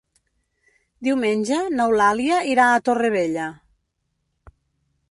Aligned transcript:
Diumenge 1.07 1.59
n'Eulàlia 1.75 2.41
irà 2.55 2.67
a 2.71 2.81
Torrevella. 2.89 3.47